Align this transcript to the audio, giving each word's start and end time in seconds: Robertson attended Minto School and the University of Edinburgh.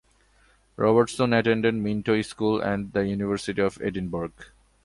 Robertson 0.77 1.31
attended 1.31 1.75
Minto 1.75 2.19
School 2.23 2.59
and 2.59 2.91
the 2.91 3.05
University 3.05 3.61
of 3.61 3.79
Edinburgh. 3.83 4.31